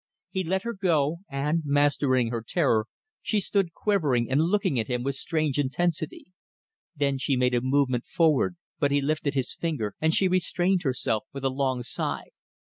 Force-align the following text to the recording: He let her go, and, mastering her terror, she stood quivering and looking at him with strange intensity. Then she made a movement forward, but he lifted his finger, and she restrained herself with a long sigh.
He 0.31 0.43
let 0.43 0.63
her 0.63 0.73
go, 0.73 1.17
and, 1.29 1.61
mastering 1.63 2.31
her 2.31 2.41
terror, 2.41 2.87
she 3.21 3.39
stood 3.39 3.71
quivering 3.71 4.31
and 4.31 4.41
looking 4.41 4.79
at 4.79 4.87
him 4.87 5.03
with 5.03 5.13
strange 5.13 5.59
intensity. 5.59 6.25
Then 6.95 7.19
she 7.19 7.37
made 7.37 7.53
a 7.53 7.61
movement 7.61 8.05
forward, 8.05 8.57
but 8.79 8.89
he 8.89 8.99
lifted 8.99 9.35
his 9.35 9.53
finger, 9.53 9.93
and 10.01 10.11
she 10.11 10.27
restrained 10.27 10.81
herself 10.81 11.25
with 11.31 11.45
a 11.45 11.49
long 11.51 11.83
sigh. 11.83 12.29